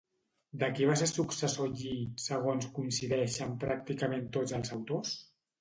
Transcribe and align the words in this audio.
De 0.61 0.67
qui 0.77 0.87
va 0.91 0.95
ser 1.01 1.07
successor 1.11 1.69
Lli 1.75 1.91
segons 2.25 2.67
coincideixen 2.79 3.55
pràcticament 3.65 4.29
tots 4.39 4.57
els 4.61 4.77
autors? 4.81 5.15